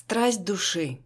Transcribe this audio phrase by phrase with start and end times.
[0.00, 1.00] Страсть души.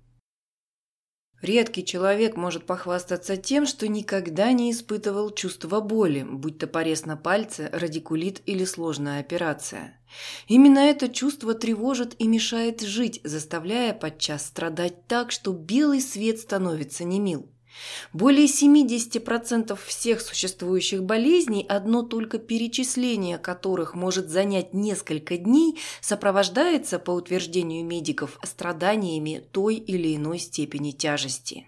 [1.40, 7.16] Редкий человек может похвастаться тем, что никогда не испытывал чувства боли, будь то порез на
[7.16, 9.98] пальце, радикулит или сложная операция.
[10.46, 17.04] Именно это чувство тревожит и мешает жить, заставляя подчас страдать так, что белый свет становится
[17.04, 17.50] немил.
[18.12, 27.10] Более 70% всех существующих болезней, одно только перечисление которых может занять несколько дней, сопровождается, по
[27.10, 31.66] утверждению медиков, страданиями той или иной степени тяжести.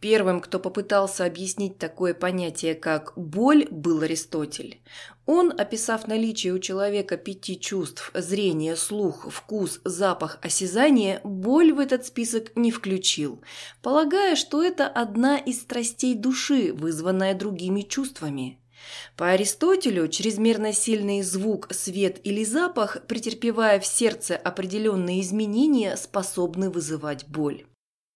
[0.00, 4.80] Первым, кто попытался объяснить такое понятие, как «боль», был Аристотель.
[5.26, 12.06] Он, описав наличие у человека пяти чувств– зрение, слух, вкус, запах, осязание– боль в этот
[12.06, 13.42] список не включил,
[13.82, 18.58] полагая, что это одна из страстей души, вызванная другими чувствами.
[19.16, 27.28] По Аристотелю чрезмерно сильный звук, свет или запах, претерпевая в сердце определенные изменения, способны вызывать
[27.28, 27.66] боль.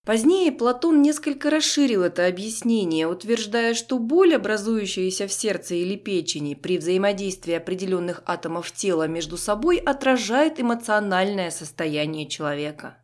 [0.04, 6.76] Позднее Платон несколько расширил это объяснение, утверждая, что боль, образующаяся в сердце или печени при
[6.76, 12.98] взаимодействии определенных атомов тела между собой, отражает эмоциональное состояние человека.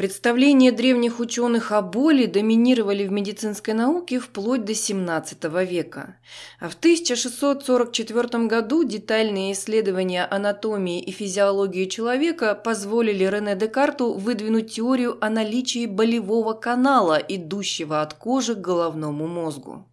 [0.00, 6.16] Представления древних ученых о боли доминировали в медицинской науке вплоть до XVII века.
[6.58, 15.22] А в 1644 году детальные исследования анатомии и физиологии человека позволили Рене Декарту выдвинуть теорию
[15.22, 19.84] о наличии болевого канала, идущего от кожи к головному мозгу.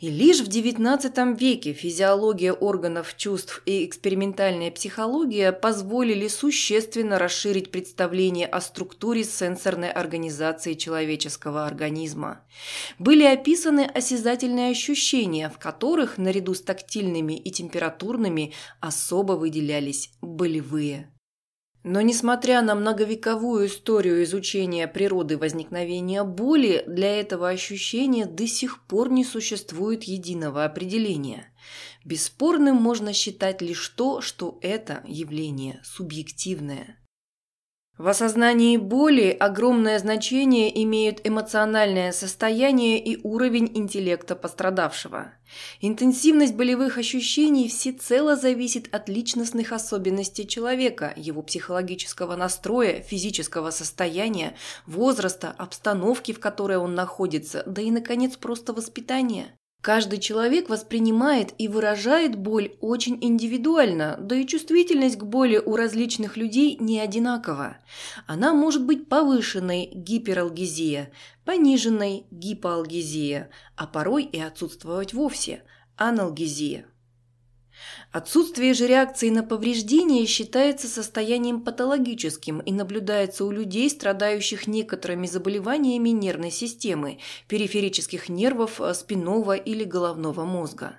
[0.00, 8.46] И лишь в XIX веке физиология органов чувств и экспериментальная психология позволили существенно расширить представление
[8.46, 12.40] о структуре сенсорной организации человеческого организма.
[12.98, 21.10] Были описаны осязательные ощущения, в которых, наряду с тактильными и температурными, особо выделялись болевые.
[21.82, 29.10] Но несмотря на многовековую историю изучения природы возникновения боли, для этого ощущения до сих пор
[29.10, 31.50] не существует единого определения.
[32.04, 36.99] Бесспорным можно считать лишь то, что это явление субъективное.
[38.00, 45.34] В осознании боли огромное значение имеют эмоциональное состояние и уровень интеллекта пострадавшего.
[45.82, 54.56] Интенсивность болевых ощущений всецело зависит от личностных особенностей человека, его психологического настроя, физического состояния,
[54.86, 59.54] возраста, обстановки, в которой он находится, да и, наконец, просто воспитания.
[59.80, 66.36] Каждый человек воспринимает и выражает боль очень индивидуально, да и чувствительность к боли у различных
[66.36, 67.78] людей не одинакова.
[68.26, 71.10] Она может быть повышенной– гипералгезия,
[71.46, 75.62] пониженной– гипоалгезия, а порой и отсутствовать вовсе–
[75.96, 76.84] аналгезия.
[78.12, 86.10] Отсутствие же реакции на повреждение считается состоянием патологическим и наблюдается у людей, страдающих некоторыми заболеваниями
[86.10, 90.96] нервной системы, периферических нервов, э, спинного или головного мозга.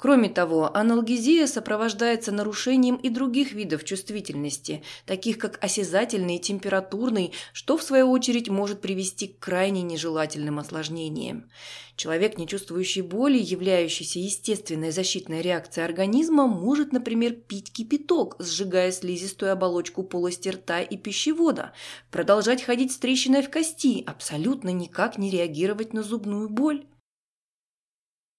[0.00, 7.76] Кроме того, аналгезия сопровождается нарушением и других видов чувствительности, таких как осязательный и температурный, что
[7.76, 11.50] в свою очередь может привести к крайне нежелательным осложнениям.
[11.96, 19.52] Человек, не чувствующий боли, являющийся естественной защитной реакцией организма, может, например, пить кипяток, сжигая слизистую
[19.52, 21.74] оболочку полости рта и пищевода,
[22.10, 26.86] продолжать ходить с трещиной в кости, абсолютно никак не реагировать на зубную боль.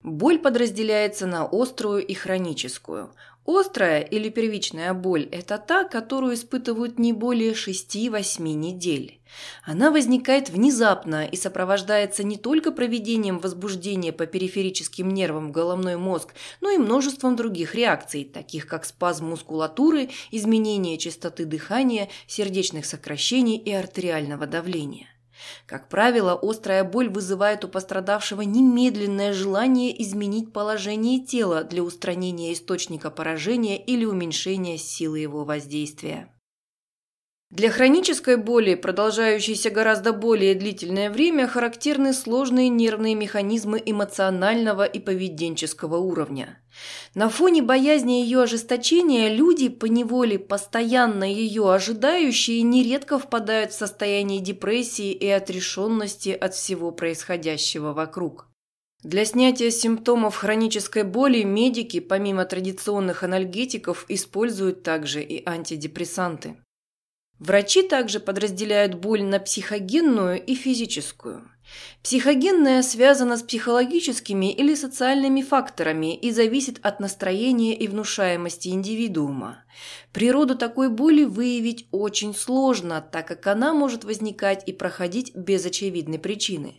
[0.04, 3.14] Боль подразделяется на острую и хроническую.
[3.46, 9.20] Острая или первичная боль– это та, которую испытывают не более 6-8 недель.
[9.64, 16.34] Она возникает внезапно и сопровождается не только проведением возбуждения по периферическим нервам в головной мозг,
[16.62, 23.72] но и множеством других реакций, таких как спазм мускулатуры, изменение частоты дыхания, сердечных сокращений и
[23.72, 25.11] артериального давления.
[25.66, 33.10] Как правило, острая боль вызывает у пострадавшего немедленное желание изменить положение тела для устранения источника
[33.10, 36.30] поражения или уменьшения силы его воздействия.
[37.52, 45.98] Для хронической боли, продолжающейся гораздо более длительное время, характерны сложные нервные механизмы эмоционального и поведенческого
[45.98, 46.64] уровня.
[47.14, 55.12] На фоне боязни ее ожесточения люди, поневоле постоянно ее ожидающие, нередко впадают в состояние депрессии
[55.12, 58.48] и отрешенности от всего происходящего вокруг.
[59.04, 66.56] Для снятия симптомов хронической боли медики, помимо традиционных анальгетиков, используют также и антидепрессанты.
[67.42, 71.50] Врачи также подразделяют боль на психогенную и физическую.
[72.04, 79.64] Психогенная связана с психологическими или социальными факторами и зависит от настроения и внушаемости индивидуума.
[80.14, 86.20] Природу такой боли выявить очень сложно, так как она может возникать и проходить без очевидной
[86.20, 86.76] причины.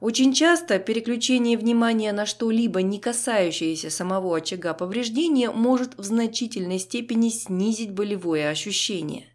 [0.00, 7.28] Очень часто переключение внимания на что-либо, не касающееся самого очага повреждения, может в значительной степени
[7.28, 9.31] снизить болевое ощущение.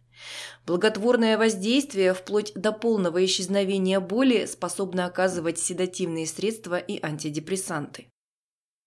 [0.66, 8.08] Благотворное воздействие вплоть до полного исчезновения боли способно оказывать седативные средства и антидепрессанты.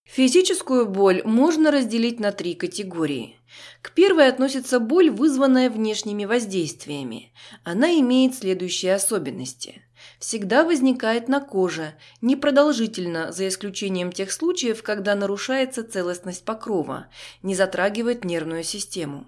[0.06, 3.40] Физическую боль можно разделить на три категории.
[3.82, 7.32] К первой относится боль, вызванная внешними воздействиями.
[7.64, 9.84] Она имеет следующие особенности.
[10.20, 17.08] Всегда возникает на коже, непродолжительно, за исключением тех случаев, когда нарушается целостность покрова,
[17.42, 19.28] не затрагивает нервную систему.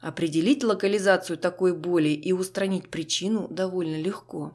[0.00, 4.54] Определить локализацию такой боли и устранить причину довольно легко.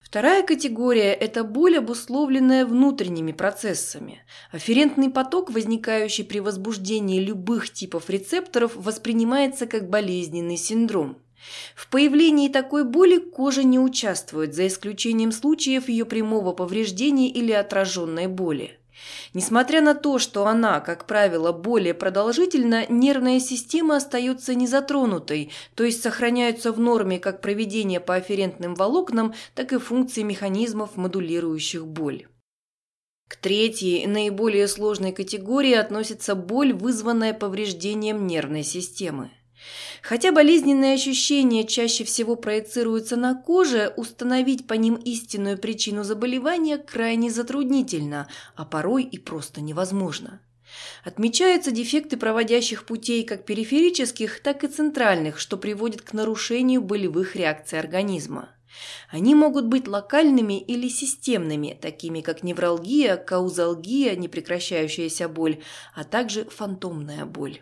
[0.00, 4.22] Вторая категория– это боль, обусловленная внутренними процессами.
[4.50, 11.16] Афферентный поток, возникающий при возбуждении любых типов рецепторов, воспринимается как болезненный синдром.
[11.74, 18.26] В появлении такой боли кожа не участвует, за исключением случаев ее прямого повреждения или отраженной
[18.26, 18.78] боли.
[19.34, 26.02] Несмотря на то, что она, как правило, более продолжительна, нервная система остается незатронутой, то есть
[26.02, 32.26] сохраняются в норме как проведение по афферентным волокнам, так и функции механизмов, модулирующих боль.
[33.28, 39.30] К третьей, наиболее сложной категории относится боль, вызванная повреждением нервной системы.
[40.02, 47.30] Хотя болезненные ощущения чаще всего проецируются на коже, установить по ним истинную причину заболевания крайне
[47.30, 50.40] затруднительно, а порой и просто невозможно.
[51.04, 57.78] Отмечаются дефекты проводящих путей как периферических, так и центральных, что приводит к нарушению болевых реакций
[57.78, 58.48] организма.
[59.10, 65.62] Они могут быть локальными или системными, такими как невралгия, каузалгия, непрекращающаяся боль,
[65.94, 67.60] а также фантомная боль.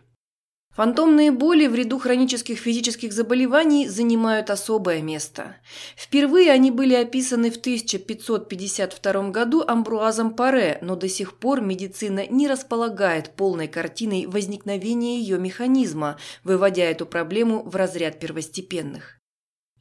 [0.80, 5.56] Фантомные боли в ряду хронических физических заболеваний занимают особое место.
[5.94, 12.48] Впервые они были описаны в 1552 году Амбруазом Паре, но до сих пор медицина не
[12.48, 19.18] располагает полной картиной возникновения ее механизма, выводя эту проблему в разряд первостепенных.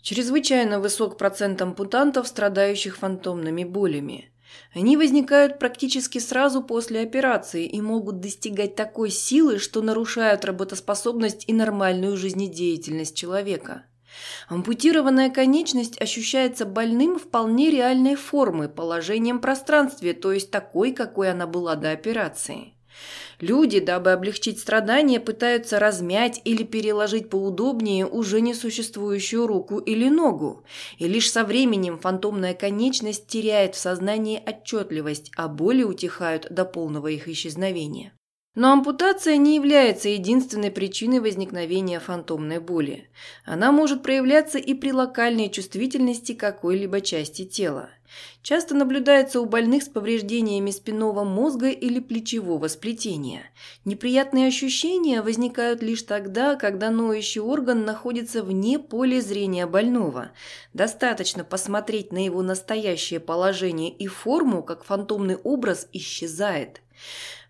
[0.01, 4.33] Чрезвычайно высок процент ампутантов, страдающих фантомными болями.
[4.73, 11.53] Они возникают практически сразу после операции и могут достигать такой силы, что нарушают работоспособность и
[11.53, 13.83] нормальную жизнедеятельность человека.
[14.47, 21.47] Ампутированная конечность ощущается больным вполне реальной формы, положением в пространстве, то есть такой, какой она
[21.47, 22.73] была до операции.
[23.39, 30.65] Люди, дабы облегчить страдания, пытаются размять или переложить поудобнее уже несуществующую руку или ногу,
[30.97, 37.07] и лишь со временем фантомная конечность теряет в сознании отчетливость, а боли утихают до полного
[37.07, 38.13] их исчезновения.
[38.55, 43.09] Но ампутация не является единственной причиной возникновения фантомной боли.
[43.45, 47.89] Она может проявляться и при локальной чувствительности какой-либо части тела.
[48.41, 53.43] Часто наблюдается у больных с повреждениями спинного мозга или плечевого сплетения.
[53.85, 60.31] Неприятные ощущения возникают лишь тогда, когда ноющий орган находится вне поля зрения больного.
[60.73, 66.81] Достаточно посмотреть на его настоящее положение и форму, как фантомный образ исчезает.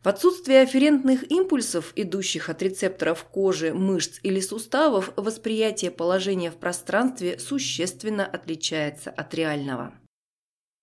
[0.01, 7.37] В отсутствие афферентных импульсов, идущих от рецепторов кожи, мышц или суставов, восприятие положения в пространстве
[7.37, 9.93] существенно отличается от реального.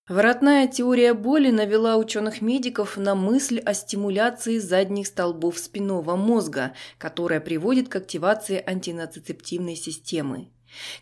[0.07, 7.89] Воротная теория боли навела ученых-медиков на мысль о стимуляции задних столбов спинного мозга, которая приводит
[7.89, 10.49] к активации антинацицептивной системы.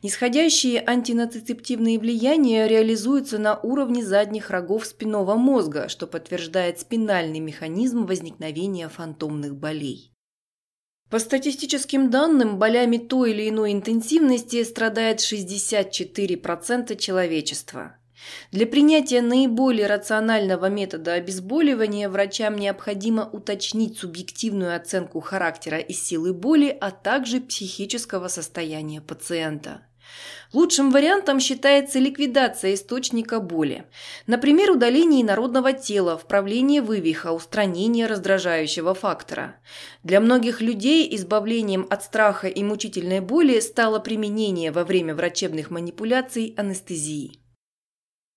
[0.02, 8.90] Нисходящие антинацицептивные влияния реализуются на уровне задних рогов спинного мозга, что подтверждает спинальный механизм возникновения
[8.90, 10.12] фантомных болей.
[11.12, 17.98] По статистическим данным, болями той или иной интенсивности страдает 64% человечества.
[18.52, 26.76] Для принятия наиболее рационального метода обезболивания врачам необходимо уточнить субъективную оценку характера и силы боли,
[26.80, 29.82] а также психического состояния пациента.
[30.54, 33.86] Лучшим вариантом считается ликвидация источника боли.
[34.28, 39.58] Например, удаление инородного тела, вправление вывиха, устранение раздражающего фактора.
[40.04, 46.54] Для многих людей избавлением от страха и мучительной боли стало применение во время врачебных манипуляций
[46.58, 47.40] анестезии.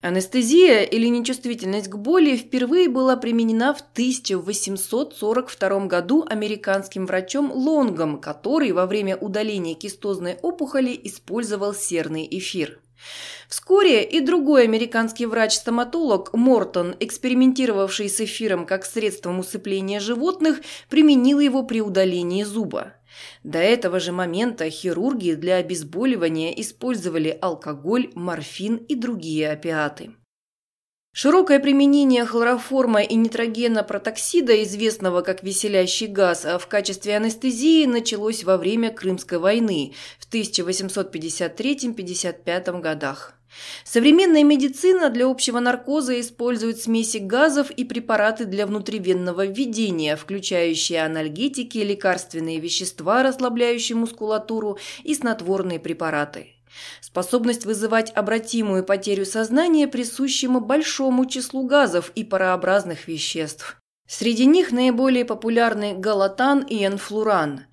[0.00, 8.71] Анестезия или нечувствительность к боли впервые была применена в 1842 году американским врачом Лонгом, который
[8.71, 12.78] во время удаления кистозной опухоли использовал серный эфир.
[13.49, 21.64] Вскоре и другой американский врач-стоматолог Мортон, экспериментировавший с эфиром как средством усыпления животных, применил его
[21.64, 22.95] при удалении зуба.
[23.45, 30.13] До этого же момента хирурги для обезболивания использовали алкоголь, морфин и другие опиаты.
[31.13, 38.57] Широкое применение хлороформа и нитрогена протоксида, известного как веселящий газ, в качестве анестезии началось во
[38.57, 43.38] время Крымской войны в 1853-55 годах.
[43.85, 51.78] Современная медицина для общего наркоза использует смеси газов и препараты для внутривенного введения, включающие анальгетики,
[51.78, 56.55] лекарственные вещества, расслабляющие мускулатуру и снотворные препараты.
[57.00, 63.81] Способность вызывать обратимую потерю сознания присущему большому числу газов и парообразных веществ.
[64.07, 67.67] Среди них наиболее популярны галатан и энфлуран.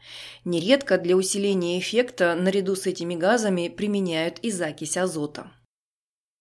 [0.44, 5.52] Нередко для усиления эффекта наряду с этими газами применяют и закись азота.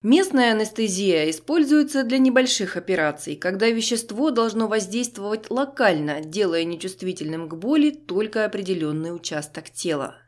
[0.04, 7.88] Местная анестезия используется для небольших операций, когда вещество должно воздействовать локально, делая нечувствительным к боли
[7.88, 10.18] только определенный участок тела.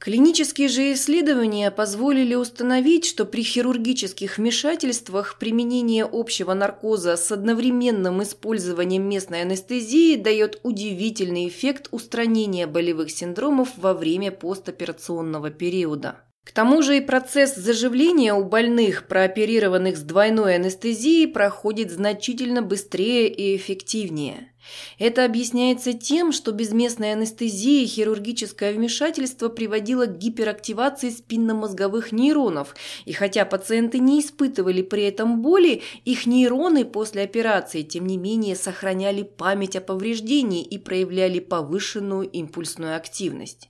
[0.00, 9.08] Клинические же исследования позволили установить, что при хирургических вмешательствах применение общего наркоза с одновременным использованием
[9.08, 16.24] местной анестезии дает удивительный эффект устранения болевых синдромов во время постоперационного периода.
[16.44, 23.28] К тому же и процесс заживления у больных, прооперированных с двойной анестезией, проходит значительно быстрее
[23.28, 24.50] и эффективнее.
[24.98, 32.74] Это объясняется тем, что без местной анестезии хирургическое вмешательство приводило к гиперактивации спинномозговых нейронов,
[33.04, 38.56] и хотя пациенты не испытывали при этом боли, их нейроны после операции, тем не менее,
[38.56, 43.68] сохраняли память о повреждении и проявляли повышенную импульсную активность.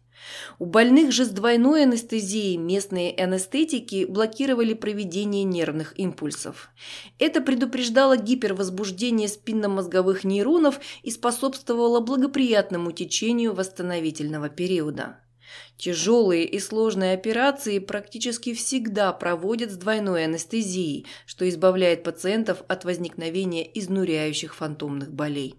[0.59, 6.71] У больных же с двойной анестезией местные анестетики блокировали проведение нервных импульсов.
[7.19, 15.19] Это предупреждало гипервозбуждение спинномозговых нейронов и способствовало благоприятному течению восстановительного периода.
[15.76, 23.69] Тяжелые и сложные операции практически всегда проводят с двойной анестезией, что избавляет пациентов от возникновения
[23.78, 25.57] изнуряющих фантомных болей.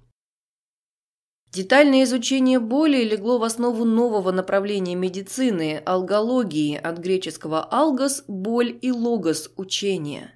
[1.55, 8.91] Детальное изучение боли легло в основу нового направления медицины– алгологии, от греческого «алгос»– боль и
[8.91, 10.33] «логос»– учение.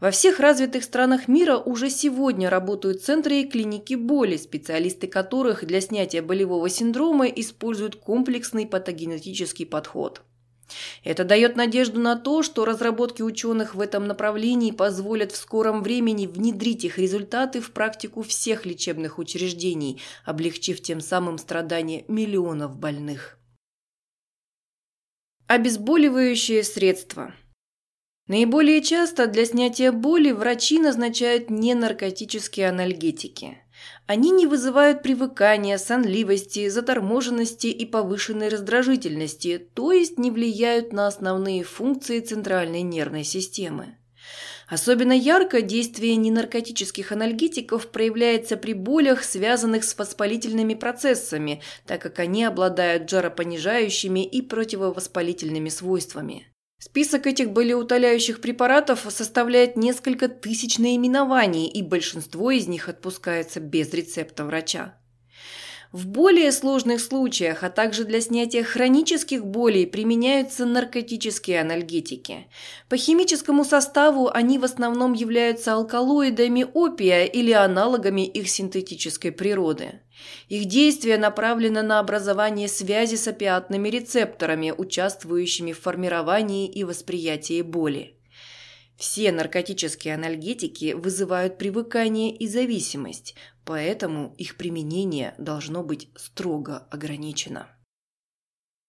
[0.00, 5.80] Во всех развитых странах мира уже сегодня работают центры и клиники боли, специалисты которых для
[5.80, 10.22] снятия болевого синдрома используют комплексный патогенетический подход.
[11.04, 16.26] Это дает надежду на то, что разработки ученых в этом направлении позволят в скором времени
[16.26, 23.38] внедрить их результаты в практику всех лечебных учреждений, облегчив тем самым страдания миллионов больных.
[25.46, 27.34] Обезболивающие средства–
[28.28, 33.58] Наиболее часто для снятия боли врачи назначают ненаркотические анальгетики.
[34.06, 41.64] Они не вызывают привыкания, сонливости, заторможенности и повышенной раздражительности, то есть не влияют на основные
[41.64, 43.96] функции центральной нервной системы.
[44.68, 52.44] Особенно ярко действие ненаркотических анальгетиков проявляется при болях, связанных с воспалительными процессами, так как они
[52.44, 56.48] обладают жаропонижающими и противовоспалительными свойствами.
[56.78, 64.44] Список этих болеутоляющих препаратов составляет несколько тысяч наименований, и большинство из них отпускается без рецепта
[64.44, 64.98] врача.
[65.96, 72.48] В более сложных случаях, а также для снятия хронических болей применяются наркотические анальгетики.
[72.90, 80.02] По химическому составу они в основном являются алкалоидами опия или аналогами их синтетической природы.
[80.50, 88.15] Их действие направлено на образование связи с опиатными рецепторами, участвующими в формировании и восприятии боли.
[88.96, 93.34] Все наркотические анальгетики вызывают привыкание и зависимость,
[93.64, 97.68] поэтому их применение должно быть строго ограничено.